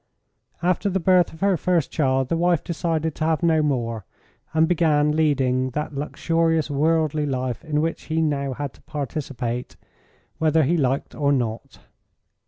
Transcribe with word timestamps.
After 0.63 0.89
the 0.89 0.99
birth 0.99 1.31
of 1.31 1.41
her 1.41 1.55
first 1.57 1.91
child 1.91 2.29
the 2.29 2.35
wife 2.35 2.63
decided 2.63 3.13
to 3.13 3.25
have 3.25 3.43
no 3.43 3.61
more, 3.61 4.03
and 4.51 4.67
began 4.67 5.11
leading 5.15 5.69
that 5.77 5.93
luxurious 5.93 6.71
worldly 6.71 7.27
life 7.27 7.63
in 7.63 7.81
which 7.81 8.05
he 8.05 8.19
now 8.19 8.53
had 8.53 8.73
to 8.73 8.81
participate 8.81 9.75
whether 10.39 10.63
he 10.63 10.75
liked 10.75 11.13
or 11.13 11.31
not. 11.31 11.81